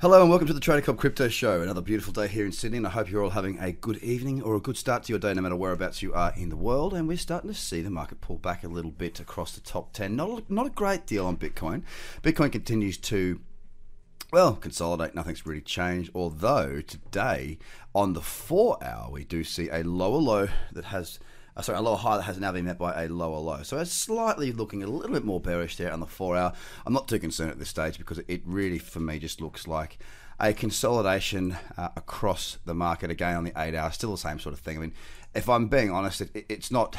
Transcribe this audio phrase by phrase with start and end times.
[0.00, 1.60] Hello and welcome to the Trader Cobb Crypto Show.
[1.60, 4.40] Another beautiful day here in Sydney, and I hope you're all having a good evening
[4.40, 6.94] or a good start to your day, no matter whereabouts you are in the world.
[6.94, 9.92] And we're starting to see the market pull back a little bit across the top
[9.92, 10.14] 10.
[10.14, 11.82] Not not a great deal on Bitcoin.
[12.22, 13.40] Bitcoin continues to
[14.30, 16.12] well, consolidate, nothing's really changed.
[16.14, 17.58] Although today,
[17.92, 21.18] on the four hour, we do see a lower low that has,
[21.58, 23.62] uh, sorry, a lower high that has now been met by a lower low.
[23.62, 26.52] So it's slightly looking a little bit more bearish there on the four hour.
[26.86, 29.98] I'm not too concerned at this stage because it really, for me, just looks like
[30.38, 33.90] a consolidation uh, across the market again on the eight hour.
[33.90, 34.78] Still the same sort of thing.
[34.78, 34.94] I mean,
[35.34, 36.96] if I'm being honest, it, it's not,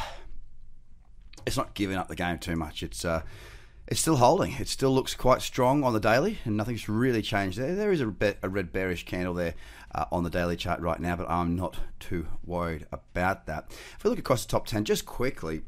[1.45, 2.83] it's not giving up the game too much.
[2.83, 3.21] It's, uh,
[3.89, 4.53] it's still holding.
[4.53, 7.73] It still looks quite strong on the daily, and nothing's really changed there.
[7.73, 9.55] There is a, be- a red bearish candle there
[9.95, 13.65] uh, on the daily chart right now, but I'm not too worried about that.
[13.97, 15.63] If we look across the top 10 just quickly,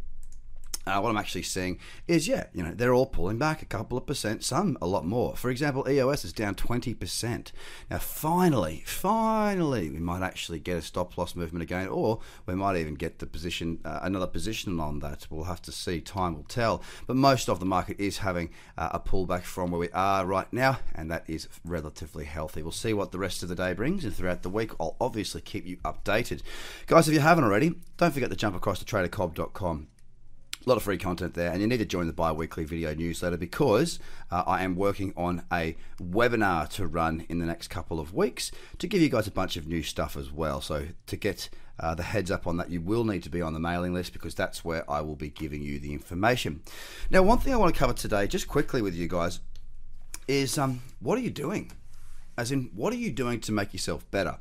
[0.86, 3.98] uh, what I'm actually seeing is, yeah, you know, they're all pulling back a couple
[3.98, 5.36] of percent, some a lot more.
[5.36, 7.52] For example, EOS is down 20%.
[7.90, 12.78] Now, finally, finally, we might actually get a stop loss movement again, or we might
[12.78, 15.28] even get the position, uh, another position on that.
[15.30, 16.02] We'll have to see.
[16.02, 16.82] Time will tell.
[17.06, 20.52] But most of the market is having uh, a pullback from where we are right
[20.52, 22.64] now, and that is relatively healthy.
[22.64, 25.42] We'll see what the rest of the day brings, and throughout the week, I'll obviously
[25.42, 26.42] keep you updated.
[26.88, 29.88] Guys, if you haven't already, don't forget to jump across to tradercobb.com
[30.66, 32.94] a lot of free content there, and you need to join the bi weekly video
[32.94, 34.00] newsletter because
[34.30, 38.52] uh, I am working on a webinar to run in the next couple of weeks
[38.78, 40.62] to give you guys a bunch of new stuff as well.
[40.62, 43.54] So, to get uh, the heads up on that, you will need to be on
[43.54, 46.62] the mailing list because that's where I will be giving you the information.
[47.10, 49.40] Now, one thing I want to cover today, just quickly with you guys,
[50.28, 51.72] is um, what are you doing?
[52.38, 54.38] As in, what are you doing to make yourself better?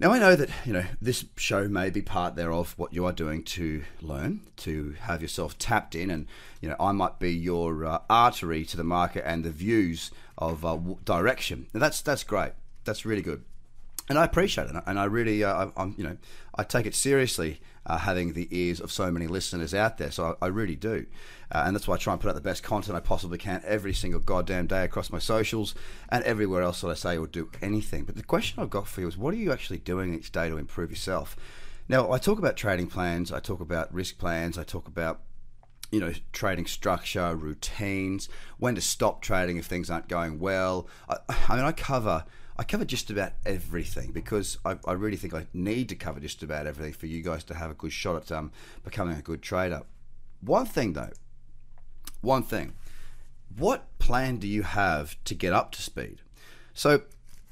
[0.00, 3.12] Now I know that you know this show may be part thereof what you are
[3.12, 6.26] doing to learn, to have yourself tapped in, and
[6.62, 10.64] you know I might be your uh, artery to the market and the views of
[10.64, 11.66] uh, direction.
[11.74, 12.52] Now that's that's great.
[12.84, 13.44] That's really good,
[14.08, 14.82] and I appreciate it.
[14.86, 16.16] And I really, uh, I, am you know,
[16.54, 20.10] I take it seriously uh, having the ears of so many listeners out there.
[20.10, 21.06] So I, I really do.
[21.52, 23.62] Uh, and that's why I try and put out the best content I possibly can
[23.64, 25.74] every single goddamn day across my socials
[26.08, 28.04] and everywhere else that I say or do anything.
[28.04, 30.48] But the question I've got for you is what are you actually doing each day
[30.48, 31.36] to improve yourself?
[31.88, 35.22] Now, I talk about trading plans, I talk about risk plans, I talk about
[35.90, 38.28] you know, trading structure, routines,
[38.58, 40.86] when to stop trading if things aren't going well.
[41.08, 41.16] I,
[41.48, 42.24] I mean, I cover
[42.60, 46.42] I cover just about everything because I, I, really think I need to cover just
[46.42, 48.52] about everything for you guys to have a good shot at um,
[48.84, 49.80] becoming a good trader.
[50.42, 51.08] One thing though,
[52.20, 52.74] one thing,
[53.56, 56.20] what plan do you have to get up to speed?
[56.74, 57.00] So,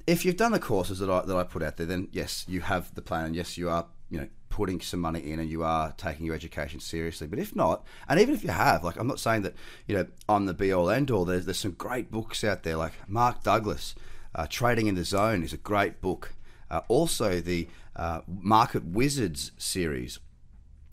[0.06, 2.60] if you've done the courses that I that I put out there, then yes, you
[2.60, 5.62] have the plan, and yes, you are you know putting some money in and you
[5.62, 7.26] are taking your education seriously.
[7.26, 9.54] But if not, and even if you have, like I'm not saying that
[9.86, 11.24] you know I'm the be all end all.
[11.24, 13.94] There's there's some great books out there like Mark Douglas
[14.34, 16.34] uh, Trading in the Zone is a great book.
[16.70, 20.18] Uh, also, the uh, Market Wizards series.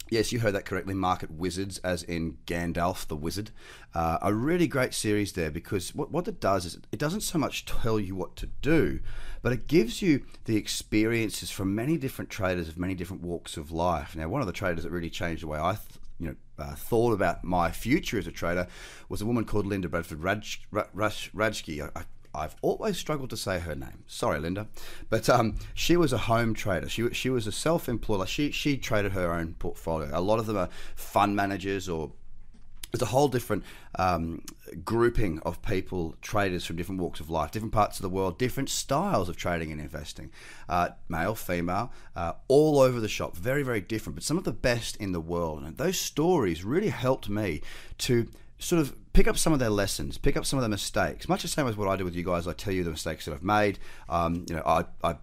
[0.09, 0.93] Yes, you heard that correctly.
[0.93, 3.49] Market Wizards, as in Gandalf the Wizard.
[3.93, 7.39] Uh, a really great series there because what, what it does is it doesn't so
[7.39, 8.99] much tell you what to do,
[9.41, 13.71] but it gives you the experiences from many different traders of many different walks of
[13.71, 14.15] life.
[14.15, 16.75] Now, one of the traders that really changed the way I th- you know, uh,
[16.75, 18.67] thought about my future as a trader
[19.09, 21.81] was a woman called Linda Bradford Raj, Raj, Rajki.
[21.81, 22.03] I, I
[22.35, 24.03] I've always struggled to say her name.
[24.07, 24.67] Sorry, Linda,
[25.09, 26.89] but um, she was a home trader.
[26.89, 28.27] She she was a self-employed.
[28.27, 30.09] She she traded her own portfolio.
[30.13, 32.11] A lot of them are fund managers or
[32.95, 33.63] there's a whole different
[33.99, 34.41] um,
[34.83, 38.69] grouping of people, traders from different walks of life, different parts of the world, different
[38.69, 40.31] styles of trading and investing,
[40.69, 44.53] uh, male, female, uh, all over the shop, very, very different, but some of the
[44.53, 45.63] best in the world.
[45.63, 47.61] And those stories really helped me
[47.99, 48.29] to
[48.59, 51.27] sort of pick up some of their lessons, pick up some of their mistakes.
[51.27, 52.47] Much the same as what I do with you guys.
[52.47, 53.79] I tell you the mistakes that I've made.
[54.09, 55.15] Um, you know, I, I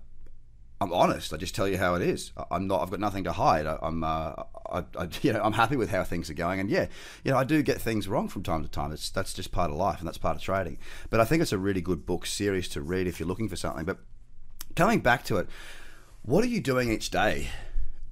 [0.81, 1.32] I'm honest.
[1.32, 2.32] I just tell you how it is.
[2.50, 2.82] I'm not.
[2.82, 3.67] I've got nothing to hide.
[3.67, 4.02] I, I'm.
[4.02, 4.34] Uh,
[4.70, 6.58] I, I, you know, I'm happy with how things are going.
[6.58, 6.88] And yeah,
[7.25, 8.93] you know, I do get things wrong from time to time.
[8.93, 10.78] It's that's just part of life, and that's part of trading.
[11.08, 13.56] But I think it's a really good book series to read if you're looking for
[13.56, 13.85] something.
[13.85, 13.99] But
[14.75, 15.49] coming back to it,
[16.23, 17.49] what are you doing each day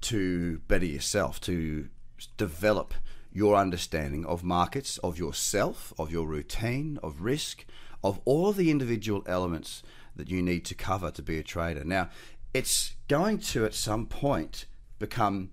[0.01, 1.89] to better yourself, to
[2.37, 2.93] develop
[3.31, 7.65] your understanding of markets, of yourself, of your routine, of risk,
[8.03, 9.83] of all of the individual elements
[10.15, 11.83] that you need to cover to be a trader?
[11.83, 12.09] Now,
[12.53, 14.65] it's going to at some point
[14.99, 15.51] become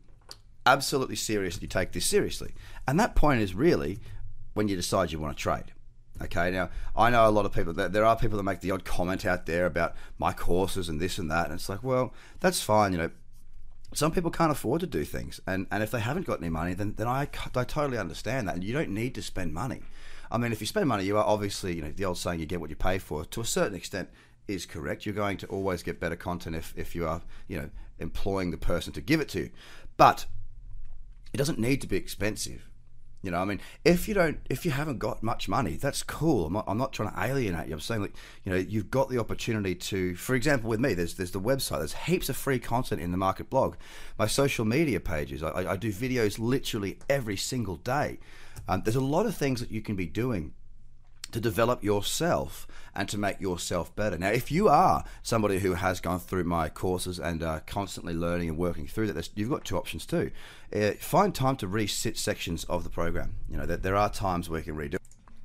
[0.67, 2.53] absolutely serious that you take this seriously.
[2.87, 4.01] And that point is really
[4.55, 5.73] when you decide you want to trade.
[6.21, 8.73] Okay, now I know a lot of people that there are people that make the
[8.73, 12.13] odd comment out there about my courses and this and that, and it's like, well,
[12.41, 13.11] that's fine, you know.
[13.95, 16.75] Some people can't afford to do things, and, and if they haven't got any money,
[16.75, 17.23] then, then I,
[17.55, 19.81] I totally understand that, and you don't need to spend money.
[20.31, 22.47] I mean, if you spend money, you are obviously, you know, the old saying, you
[22.47, 24.11] get what you pay for, to a certain extent
[24.47, 25.07] is correct.
[25.07, 28.59] You're going to always get better content if, if you are, you know, employing the
[28.59, 29.51] person to give it to you.
[29.97, 30.27] But
[31.33, 32.69] it doesn't need to be expensive.
[33.23, 36.47] You know, I mean, if you don't, if you haven't got much money, that's cool.
[36.47, 37.75] I'm not, I'm not trying to alienate you.
[37.75, 41.15] I'm saying, like, you know, you've got the opportunity to, for example, with me, there's
[41.15, 41.79] there's the website.
[41.79, 43.75] There's heaps of free content in the market blog.
[44.19, 45.43] My social media pages.
[45.43, 48.21] I, I do videos literally every single day.
[48.69, 50.53] Um, there's a lot of things that you can be doing
[51.33, 54.19] to develop yourself and to make yourself better.
[54.19, 58.49] Now, if you are somebody who has gone through my courses and are constantly learning
[58.49, 60.31] and working through that, you've got two options too.
[60.75, 63.35] Uh, find time to resit sections of the program.
[63.51, 64.97] You know, that there are times where you can redo.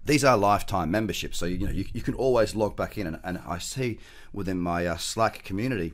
[0.05, 3.07] These are lifetime memberships, so you know you, you can always log back in.
[3.07, 3.99] And, and I see
[4.33, 5.93] within my uh, Slack community,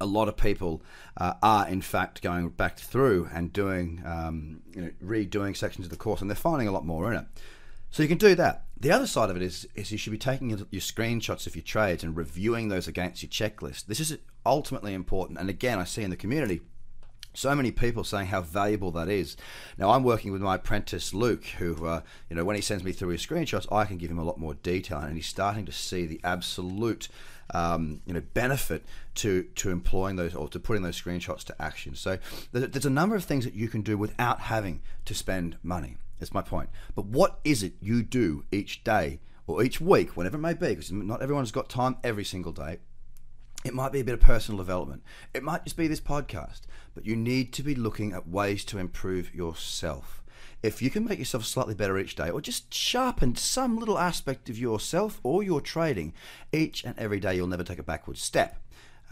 [0.00, 0.82] a lot of people
[1.16, 5.90] uh, are in fact going back through and doing, um, you know, redoing sections of
[5.90, 7.26] the course, and they're finding a lot more in it.
[7.90, 8.64] So you can do that.
[8.82, 11.62] The other side of it is, is you should be taking your, screenshots of your
[11.62, 13.86] trades and reviewing those against your checklist.
[13.86, 15.38] This is ultimately important.
[15.38, 16.62] And again, I see in the community
[17.32, 19.36] so many people saying how valuable that is.
[19.78, 22.90] Now I'm working with my apprentice Luke, who uh, you know when he sends me
[22.90, 25.72] through his screenshots, I can give him a lot more detail, and he's starting to
[25.72, 27.08] see the absolute
[27.54, 28.84] um, you know benefit
[29.14, 31.94] to to employing those or to putting those screenshots to action.
[31.94, 32.18] So
[32.50, 35.98] there's a number of things that you can do without having to spend money.
[36.22, 36.70] That's my point.
[36.94, 40.68] But what is it you do each day or each week, whenever it may be,
[40.68, 42.78] because not everyone's got time every single day.
[43.64, 45.02] It might be a bit of personal development.
[45.34, 46.60] It might just be this podcast,
[46.94, 50.22] but you need to be looking at ways to improve yourself.
[50.62, 54.48] If you can make yourself slightly better each day, or just sharpen some little aspect
[54.48, 56.14] of yourself or your trading
[56.52, 58.58] each and every day, you'll never take a backward step.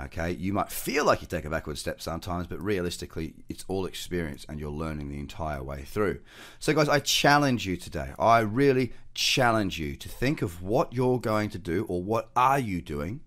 [0.06, 3.85] Okay, you might feel like you take a backward step sometimes, but realistically, it's all
[3.85, 6.20] experience and you're learning the entire way through.
[6.58, 8.12] So, guys, I challenge you today.
[8.19, 12.58] I really challenge you to think of what you're going to do or what are
[12.58, 13.20] you doing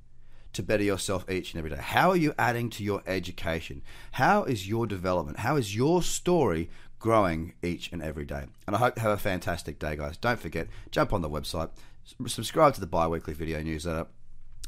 [0.54, 1.82] to better yourself each and every day.
[1.82, 3.82] How are you adding to your education?
[4.14, 5.40] How is your development?
[5.40, 8.46] How is your story growing each and every day?
[8.66, 10.18] And I hope you have a fantastic day, guys.
[10.18, 11.70] Don't forget, jump on the website,
[12.28, 14.08] subscribe to the bi weekly video newsletter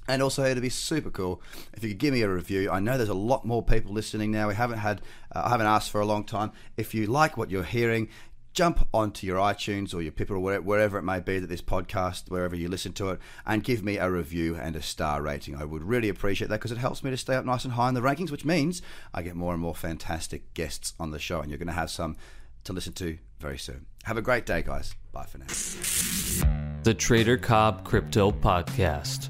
[0.08, 1.42] and also, it'd be super cool
[1.74, 2.70] if you could give me a review.
[2.70, 4.48] I know there's a lot more people listening now.
[4.48, 5.02] We haven't had,
[5.36, 6.52] uh, I haven't asked for a long time.
[6.78, 8.10] If you like what you're hearing,
[8.54, 12.30] jump onto your iTunes or your Pippa or wherever it may be that this podcast,
[12.30, 15.56] wherever you listen to it, and give me a review and a star rating.
[15.56, 17.90] I would really appreciate that because it helps me to stay up nice and high
[17.90, 18.82] in the rankings, which means
[19.14, 21.92] I get more and more fantastic guests on the show, and you're going to have
[21.92, 22.16] some
[22.64, 23.86] to listen to very soon.
[24.04, 24.96] Have a great day, guys.
[25.12, 25.46] Bye for now.
[26.84, 29.30] The Trader Cobb Crypto Podcast.